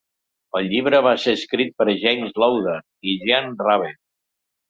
[0.59, 2.75] El llibre va ser escrit per James Lowder
[3.11, 3.93] i Jean Rabe.